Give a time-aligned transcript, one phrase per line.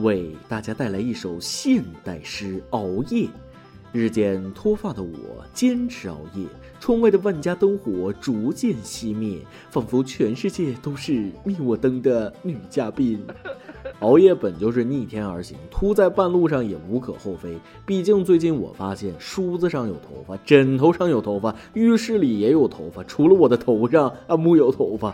[0.00, 3.26] 为大家带来一首现代诗《熬夜》。
[3.90, 6.44] 日渐脱发的我坚持熬夜，
[6.78, 9.38] 窗外的万家灯火逐渐熄灭，
[9.70, 13.24] 仿佛全世界都是灭我灯的女嘉宾。
[14.00, 17.58] 熬夜本就是逆天而行，秃在半路上也无可厚非。
[17.84, 25.12] 毕竟最近我发现，梳子上有头发，枕头上有头发，浴室里也有头发，除了我的头上啊木有头发。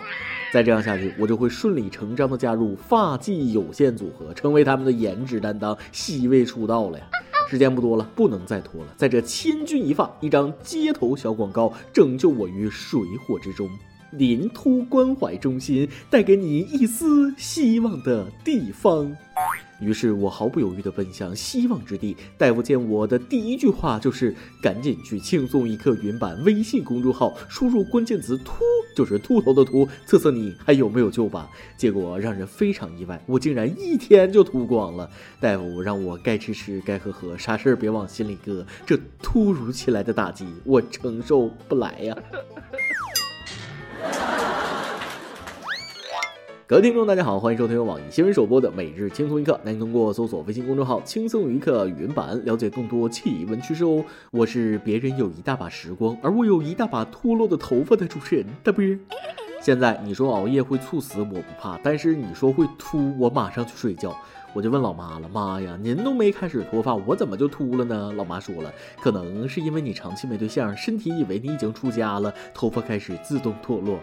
[0.53, 7.07] 再这样下去，我就会顺理成章的加入发髻有限组合，成为他们的颜值担当，C 位出道了呀！
[7.49, 8.89] 时间不多了，不能再拖了。
[8.99, 13.67] 在这千钧一发，一张街头小广告拯救我于水火之中。
[14.17, 19.15] 临秃关怀中心，带给你一丝希望的地方。
[19.81, 22.17] 于是我毫不犹豫地奔向希望之地。
[22.39, 28.63] 大夫见我的第一句话就是：“赶紧去轻松一刻云版微信公众号，输入关键词‘秃’，
[28.97, 35.11] 就是秃头的秃，测测你还有没有救吧。”结果让人非常意外，我竟然一天就秃光了。
[35.41, 38.65] 大夫让我该吃吃，该喝喝，啥事儿别往心里搁。
[38.87, 42.17] 这突如其来的打击，我承受不来呀。
[46.67, 54.03] 各位听众，大家好，欢迎收听由网易新闻首播的《每日轻松一刻》，您通过搜索微信公众号“轻松一刻”语音版了解更多气温趋势哦。
[54.31, 58.83] 我是别人有一大把时光，而我有一大把脱落的头发的主持人大波。
[59.61, 64.17] 现在你说熬夜会猝死，我不怕；但是你说会秃，我马上去睡觉。
[64.55, 73.99] 我就问老妈了：“妈呀，您都没开始脱发，我怎么就秃了呢？”老妈说了：“可能是因为你长期没对象，身体以为你已经出家了，头发开始自动脱落。”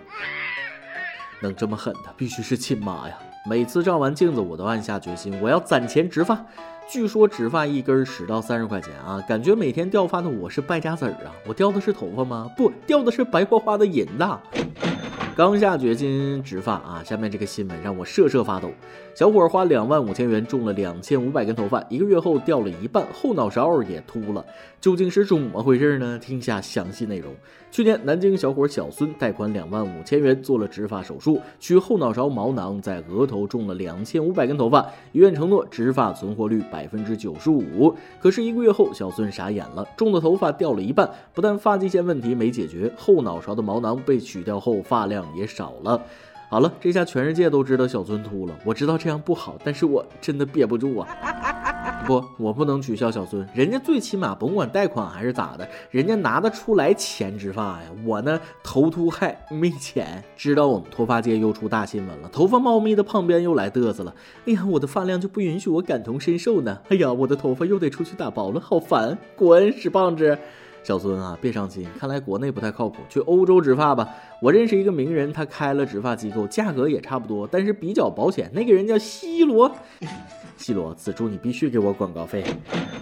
[1.41, 3.17] 能这么狠的，必须是亲妈呀！
[3.49, 6.45] 每次照完镜子，我都暗下决心，我要攒钱植发。
[6.89, 11.33] 据说植发一根十到三十块钱啊，感觉每天掉发的我是败家子儿啊！
[11.47, 12.49] 我掉的是头发吗？
[12.55, 14.39] 不，掉的是白花花的银呐！
[15.33, 18.69] 刚下决心植发啊，下面这个新闻让我瑟瑟发抖。
[19.15, 24.45] 小伙花两万五千元种了两千五百根头发，一个月后掉了一半，后脑勺也秃了，
[24.81, 26.19] 究竟是怎么回事呢？
[26.19, 27.33] 听下详细内容。
[27.71, 37.95] 去年，南京小伙小孙贷款两万五千元做了植发手术，取后脑勺毛囊，在额头种了两千五百根头发，医院承诺植发存活率百分之九十五。
[38.19, 46.01] 可是一个月后，小孙傻眼了，种的头发掉了一半，不但发际线问题没解决，后脑勺的毛囊被取掉后，发量也少了。
[46.49, 48.53] 好了，这下全世界都知道小孙秃了。
[48.65, 51.07] 我知道这样不好，但是我真的憋不住啊！
[52.05, 57.89] 不，我不能取笑小孙，人家最起码甭管贷款还是咋的，人家拿得出来钱植发呀。
[58.05, 60.21] 我呢，头秃还没钱。
[60.35, 64.13] 知道我们脱发界又出大新闻了，头发茂密的胖边又来嘚瑟了。
[64.45, 66.79] 哎呀，我的发量就不允许我感同身受呢。
[66.89, 69.17] 哎呀，我的头发又得出去打包了，好烦！
[69.35, 70.37] 滚，屎棒子！
[70.83, 74.09] 小孙啊，别伤心，看来国内不太靠谱，去欧洲植发吧。
[74.41, 78.49] 我认识一个名人，他开了植发机构，价格也差不多，但是比较保险。
[78.51, 79.71] 那个人叫西罗，
[80.57, 82.43] 西罗，此处你必须给我广告费。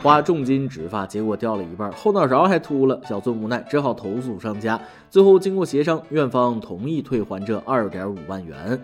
[0.03, 2.99] 花重金植发，结果掉了一半，后脑勺还秃了。
[3.07, 4.79] 小孙无奈，只好投诉商家。
[5.09, 8.77] 最后经过协商，院方同意退还这二点五万元。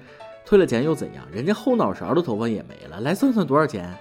[0.46, 1.26] 退了钱又怎样？
[1.32, 3.02] 人家后脑勺的头发也没了。
[3.02, 3.94] 来算算多少钱？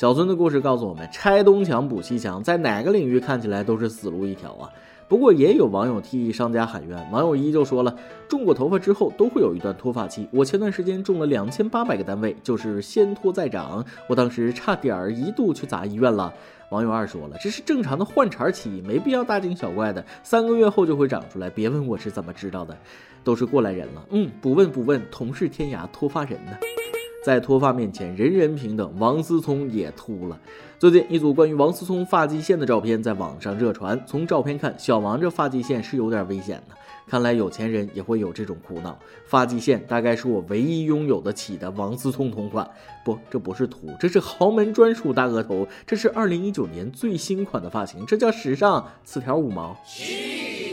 [0.00, 4.70] 小孙的故事告诉我们：拆东墙补西墙，在哪个领域看起来都是死路一条啊！
[5.06, 7.94] 不过也有网友替商家喊冤，网友一就说了：
[8.26, 16.32] 种过头发之后都会有一段脱发期，我前段时间种了两千八百个单位，就是先脱再长，我当时差点儿一度去砸医院了。
[16.70, 22.74] 网友二说了：这是正常的换茬期，没必要大惊小怪的，三个月后就会长出来，别问我是怎么知道的，
[23.22, 24.02] 都是过来人了。
[24.08, 26.52] 嗯，不问不问，同是天涯脱发人呢。
[27.22, 28.92] 在脱发面前，人人平等。
[28.98, 30.38] 王思聪也秃了。
[30.78, 34.02] 最近，一组关于王思聪发际线的照片在网上热传。
[34.06, 36.74] 从照片看，小王这发际线是有点危险的。
[37.06, 38.98] 看来有钱人也会有这种苦恼。
[39.26, 42.68] 发际线大概是我唯一拥有得起的王思聪同款。
[43.04, 45.68] 不，这不是秃，这是豪门专属大额头。
[45.86, 48.88] 这是二零一九年最新款的发型，这叫时尚。
[49.04, 49.76] 四条五毛。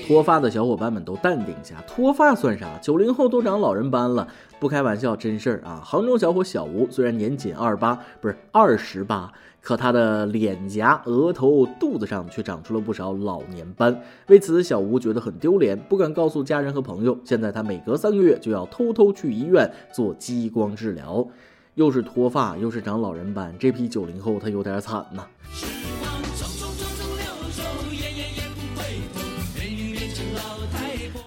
[0.07, 2.79] 脱发的小伙伴们都淡定一下，脱发算啥？
[2.81, 4.25] 九零后都长老人斑了，
[4.57, 5.81] 不开玩笑，真事儿啊！
[5.84, 9.29] 杭州小伙小吴虽然年仅二八，不是二十八，
[9.59, 14.02] 可他的脸颊、额头、肚子上却长出了不少老年斑。
[14.28, 17.17] 为此，小吴觉得很丢脸，不敢告诉家人和朋友。
[17.26, 21.28] 现在他每隔三个月就要偷偷去医院做激光治疗。
[21.76, 25.28] 又是脱发，又是长老人斑，这批九零后他有点惨呐。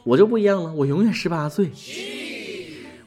[0.05, 1.71] 我就不一样了，我永远十八岁。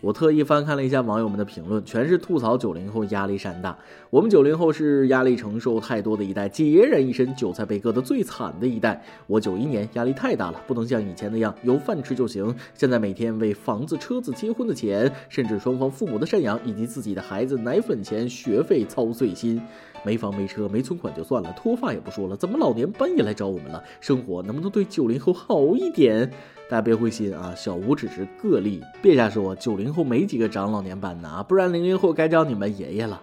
[0.03, 3.77] 我特意翻看了一下网友们的评论，全是吐槽九零后压力山大。
[4.09, 9.01] 我们九零后是压力承受太多的一代，孑然一身，韭菜被割得最惨的一代。
[9.27, 12.53] 我九一年压力太大了，不能像以前那样有饭吃就行。
[12.73, 19.61] 现在每天为房子、车子、结婚的钱，甚至双方父母的赡养，以及自己的孩子奶粉钱、学费操碎心。
[20.05, 23.81] 没房没车没存款就算了，脱发也不说了，怎么老年斑也来找我们了？
[24.01, 26.29] 生活能不能对九零后好一点？
[26.69, 29.55] 大家别灰心啊，小吴只是个例，别瞎说。
[29.55, 33.21] 九零后没几个长老年斑的啊，不然零零后该叫你们爷爷了。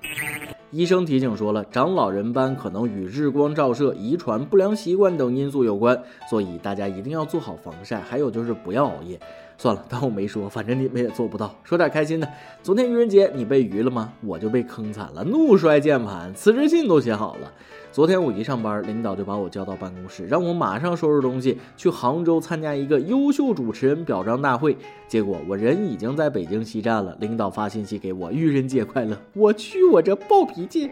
[0.71, 9.19] 医生提醒说了，长老人斑可能与日光照射、遗传、不良习惯等因素有关，所以大家一定要做好防晒，还有就是不要熬夜。
[9.61, 11.55] 算了，当我没说，反正你们也做不到。
[11.63, 12.27] 说点开心的，
[12.63, 14.11] 昨天愚人节你被愚了吗？
[14.23, 17.53] 我就被坑惨了，怒摔键盘，辞职信都写好了。
[17.93, 24.75] 昨天我一上班，领导就把我叫到办公室，让我马上收拾东西去杭州参加一个优秀主持人表彰大会。
[25.07, 29.15] 结果我人已经在北京西站了，领导发信息给我，愚人节快乐。
[29.35, 30.91] 我去，我这暴脾气，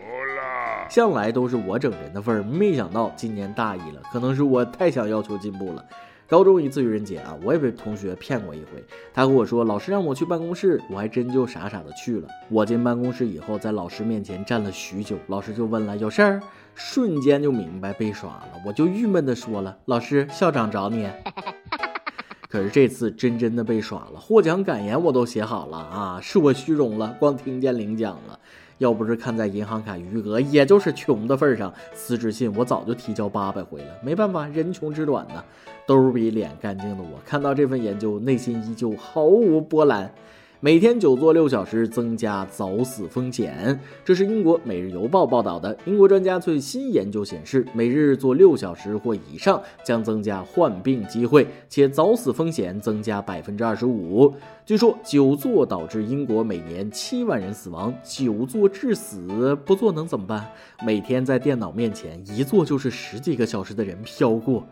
[0.90, 5.82] 向来都是我整人的份儿，没想到今年大意了，可能是我太想要求进步了。
[6.28, 8.84] 高中一次愚人节啊，我也被同学骗过一回。
[9.14, 12.28] 他和我说，老师让我去办公室，我还真就傻傻的去了。
[12.50, 16.42] 我进办公室以后，在老师面前站了许久，老师就问了有事儿，
[16.74, 21.08] 瞬间就明白被耍了，我就郁闷的说了，老师校长找你。
[22.50, 28.38] 可是这次真真的被耍了，获奖感言我都写好了啊，是我虚荣了，光听见领奖了。
[28.76, 33.88] 要不是看在银行卡余额，也就是穷的份上，辞职信我早就提交八百回了。
[34.02, 35.42] 没办法，人穷志短呐，
[35.88, 40.12] 兜比脸干净的我，看到这份研究，内心依旧毫无波澜。
[40.60, 43.80] 每天久坐六小时，增加早死风险。
[44.04, 45.74] 这是英国《每日邮报》报道的。
[45.86, 54.34] 英国专家最新研究显示，每日坐六小时或以上将增加患病机会，且早死风险增加百分之二十五。
[54.66, 57.94] 据说久坐导致英国每年七万人死亡。
[58.04, 60.46] 久坐致死，不坐能怎么办？
[60.84, 64.66] 每天在电脑面前一坐就是十几个小时的人飘过。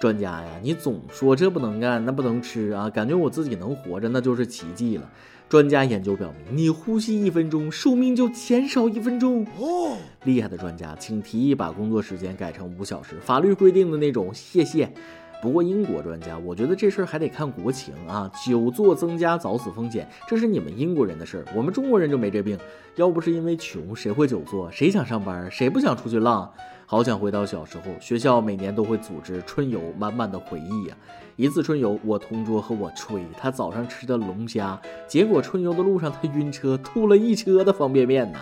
[0.00, 5.10] 专家呀，你总说这不能干，那不能吃啊，感觉我自己能活着那就是奇迹了。
[5.48, 9.46] 专家研究表明，你呼吸一分钟，寿命就减少一分钟。
[9.58, 14.30] 哦，厉害的专家，请提议把工作时间改成五小时，法律规定的那种。
[14.34, 14.92] 谢谢。
[15.40, 18.30] 不过英国专家，我觉得这事儿还得看国情啊。
[18.44, 22.58] 久坐增加早死风险，这是你们英国人的事儿，我们中国人就没这病。
[22.96, 24.68] 要不是因为穷，谁会久坐？
[24.72, 25.48] 谁想上班？
[25.50, 26.50] 谁不想出去浪？
[26.86, 30.96] 好想回到小时候，学校每年都会组织春游，满满的回忆呀。
[31.36, 38.40] 一次春游，我同桌和我吹，他早上吃的龙虾，结果春游的路上他晕车，吐了一车的方便面呢。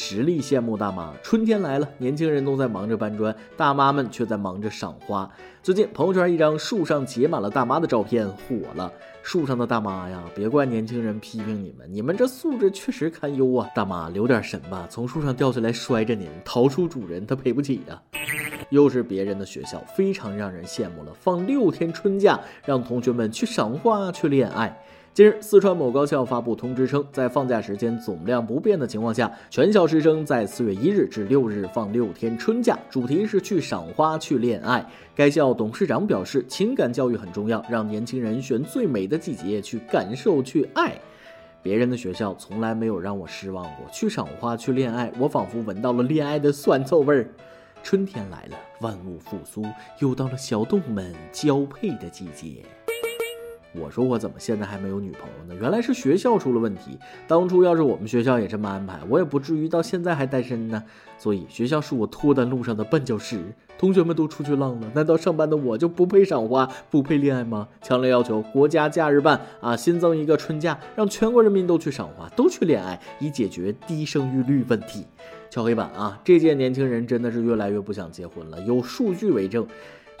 [0.00, 5.28] 实力羡慕大妈，春天来了，年轻人都在忙着搬砖，大妈们却在忙着赏花。
[5.60, 8.92] 最近朋友圈一张树上结满了大妈的照片火了，
[9.24, 13.68] 树上的大妈呀，别怪年轻人批评你们，你们这素质确实堪忧啊！
[13.74, 18.00] 大妈留点神吧，从树上掉下来摔着您，逃出主人他赔不起呀。
[18.70, 24.80] 又是别人的学校，非常让人羡慕了，放六天春假，让同学们去赏花去恋爱。
[25.18, 34.86] 近日，四川某高校发布通知称，在放假时间总量不变的情况下，全校师生在四月一日至六日放六天春假，主题是去赏花、去恋爱。
[35.16, 40.96] 该校董事长表示，情感教育很重要，让年轻人选最美的季节去感受、去爱。
[41.64, 47.28] 别人的学校从来没有让我失望过，去赏花、去恋爱，我仿佛闻到了恋爱的酸臭味儿。
[47.82, 49.64] 春天来了，万物复苏，
[49.98, 52.62] 又到了小动物们交配的季节。
[53.74, 55.60] 我说我怎么现在还没有女朋友呢？
[55.60, 56.98] 原来是学校出了问题。
[57.26, 60.82] 当初要是我们学校也这么安排，我也不至于到现在还单身呢。
[61.18, 63.38] 所以学校是我脱单路上的绊脚石。
[63.76, 67.68] 同学们都出去浪了，难道上班的我就不配赏花、不配恋爱吗？
[67.80, 75.06] 强烈要求国家假日办啊，新增一个春假，让全国人民都去赏花、都去恋爱，以解决低生育率问题。
[75.50, 76.20] 敲黑板啊！
[76.24, 79.66] 这届年轻人真的是越来越不想结婚了，有数据为证。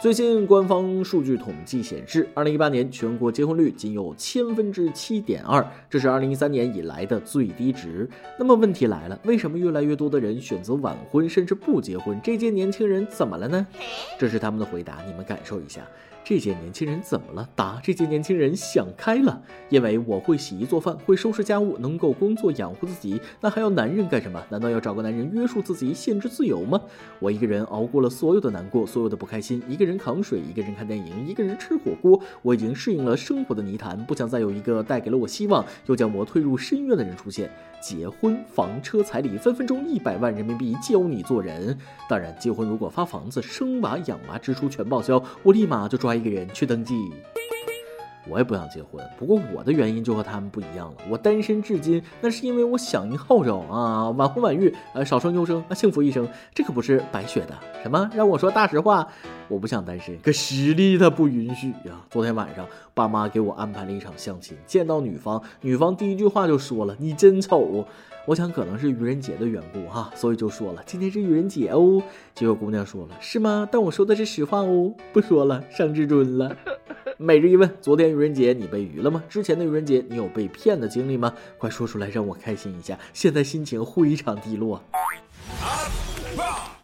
[0.00, 8.08] 最新官方数据统计显示，二零一八年全国结婚率仅有千分之七点二，这是二零一三年以来的最低值。
[8.38, 12.16] 那么问题来了，为什么越来越多的人选择晚婚，甚至不结婚？
[12.22, 13.66] 这届年轻人怎么了呢？
[14.16, 15.80] 这是他们的回答，你们感受一下。
[16.28, 17.48] 这些年轻人怎么了？
[17.54, 24.38] 答：这些年轻人想开了，因为我会洗衣做饭，会收拾家务，能够工作养活自己，那还要男人干什么？
[24.50, 26.78] 难道要找个男人约束自己，限制自由吗？
[27.18, 37.50] 我一个人熬过了所有的难过，所有的不开心，一个人扛水，一个人看电影，一个人吃火锅，我已经适应了生活的泥潭，不想再有一个带给了我希望，又将我推入深渊的人出现。
[37.80, 41.78] 结婚房车彩礼分分钟一百万人民币教你做人。
[42.08, 46.94] 当然，结婚如果发房子、生娃养娃支出全报销，我立马就抓一个人去登记。
[48.30, 50.96] 我也不想结婚，不过我的原因就和他们不一样了。
[51.08, 57.58] 我单身至今，那是因为我响应号召啊，晚婚晚育，呃，少生优生，幸福一生，这可不是白学的。
[57.82, 58.10] 什么？
[58.14, 59.08] 让我说大实话？
[59.48, 62.04] 我不想单身，可实力它不允许呀。
[62.10, 62.66] 昨天晚上，
[62.98, 67.86] 爸妈给我安排了一场相亲，见到女方，女方第一句话就说了：“你真丑。”
[68.26, 72.02] 我想可能是愚人节的缘故哈，所以就说了：“今天是愚人节哦。”
[72.34, 73.68] 结果姑娘说了：“是吗？
[73.70, 76.56] 但我说的是实话哦，不说了，上至尊了。
[77.18, 79.22] ”每日一问：昨天愚人节你被愚了吗？
[79.28, 81.32] 之前的愚人节你有被骗的经历吗？
[81.56, 82.98] 快说出来让我开心一下。
[83.12, 84.82] 现在心情非常低落。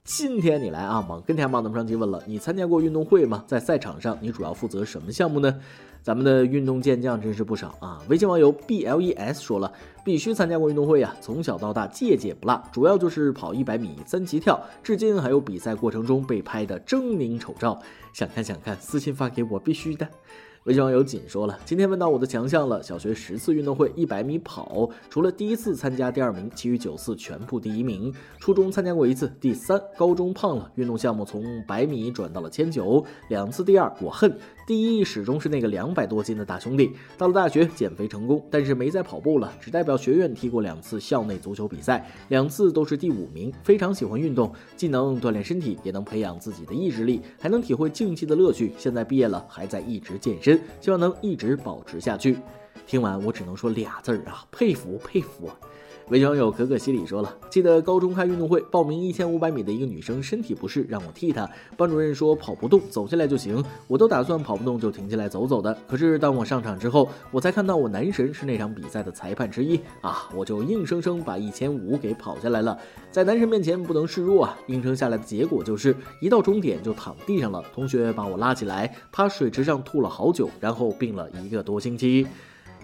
[0.07, 3.43] 今天你来啊，往跟天网的上提问了：你参加过运动会吗？
[3.47, 5.59] 在赛场上你主要负责什么项目呢？
[6.03, 7.99] 咱们的运动健将真是不少啊！
[8.11, 9.73] 微信网友 B L E S 说了，
[10.05, 17.81] 必须参加过运动会呀，从小到大届届不落，主要就是跑一百米、三级跳，至今还有比赛过程中被拍的狰狞丑照，
[18.13, 20.07] 想看想看，私信发给我，必须的。
[20.65, 22.83] 微信网友锦说了，今天问到我的强项了。
[22.83, 28.11] 小学十次运动会，一百米跑，除了第一次参加第二名，其余九次全部第一名。
[28.39, 29.79] 初中参加过一次，第三。
[29.99, 34.35] 高中胖了，运动项目从百米转到了千九，两次第二，我恨。
[34.67, 36.93] 第一始终是那个两百多斤的大兄弟。
[37.19, 43.53] 到了大学减肥成功，但是没再跑步了，只代表学院踢过两次校内足球比赛，两次都是第五名。
[43.63, 48.73] 非常喜欢运动，既能锻炼身体，也能培养自己的意志力，还能体会竞技的乐趣。
[48.79, 52.39] 现在毕业了，还在一直健身，希望能一直保持下去。
[52.87, 55.51] 听完我只能说俩字儿啊，佩服佩服。
[56.13, 61.49] 信网友可可西里说了，记得高中开运动会，报名一千五百米的一个女生身体不适，让我替她。
[61.77, 63.65] 班主任说跑不动，走下来就行。
[63.89, 65.77] 我都打算跑不动就停下来走走的。
[65.89, 70.29] 可是当我上场之后，我才看到我男神是那场比赛的裁判之一啊！
[70.37, 72.79] 我就硬生生把一千五给跑下来了。
[73.11, 74.59] 在男神面前不能示弱啊！
[74.69, 77.63] 硬撑下来的结果就是一到终点就躺地上了。
[77.73, 82.27] 同学把我拉起来，趴水池上吐了好久，然后病了一个多星期。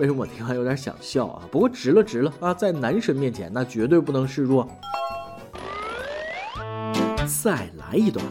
[0.01, 1.43] 为什么我听完有点想笑啊？
[1.51, 4.67] 不过值了值了啊，在男神面前那绝对不能示弱。
[7.43, 8.25] 再来一段。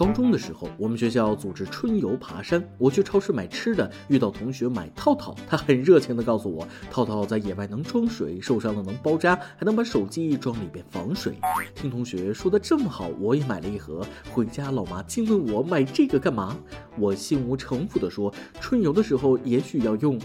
[0.00, 11.34] 高中的时候，我们学校组织春游爬山，我去超市买吃的，遇到同学买套套，他很热情的告诉我，套套在野外能装水，受伤了能包扎，还能把手机装里边防水。
[11.74, 14.00] 听同学说的这么好，我也买了一盒。
[14.30, 16.56] 回家老妈惊问我买这个干嘛？
[16.96, 20.18] 我心无城府的说，春游的时候也许要用。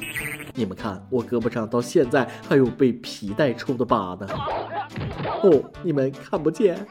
[0.53, 4.25] 你们看，我胳膊上到现在还有被皮带抽的疤呢。
[5.43, 6.87] 哦，你们看不见。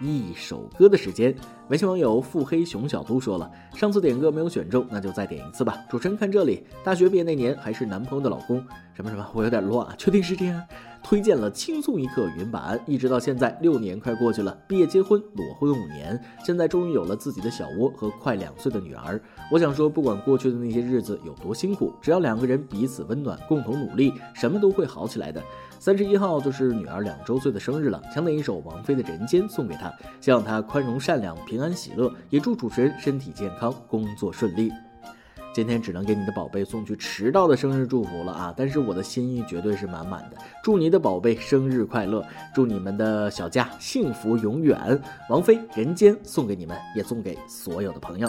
[0.00, 1.34] 一首歌的时间，
[1.68, 5.76] 微信网友腹黑熊小都说了，上次点歌没有选中，那就再点一次吧。
[5.90, 8.64] 主持人看这里，大学毕业那年还是男朋友的老公，
[8.94, 10.62] 什么什么，我有点乱啊，确定是这样？
[11.02, 19.20] 推荐了轻松一刻原版，一直到现在六年快过去了，毕业结婚裸婚五年，现在终于有了自己的小窝和快两岁的女儿。
[19.52, 25.42] 我想说，不管过去的那些日子有多辛苦，只要两个人彼此温暖，共同努力，什么都会好起来的。
[25.80, 34.70] 三十一号就是女儿两周岁的生日了，想点一首王菲的《人间》送给她，希望她宽容善良、平安喜乐，也祝主持人身体健康、工作顺利。
[35.54, 38.54] 今天只能给你的宝贝送去迟到的生日祝福了啊！
[38.54, 42.22] 但是我的心意绝对是满满的，祝你的宝贝生日快乐，
[42.54, 45.00] 祝你们的小家幸福永远。
[45.30, 48.28] 王菲《人间》送给你们，也送给所有的朋友。